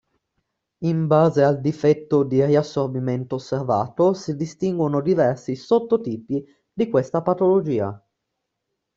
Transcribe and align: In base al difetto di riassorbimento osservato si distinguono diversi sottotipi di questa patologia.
In 0.79 1.05
base 1.05 1.43
al 1.43 1.61
difetto 1.61 2.23
di 2.23 2.43
riassorbimento 2.43 3.35
osservato 3.35 4.13
si 4.15 4.35
distinguono 4.35 4.99
diversi 4.99 5.53
sottotipi 5.55 6.43
di 6.73 6.89
questa 6.89 7.21
patologia. 7.21 8.03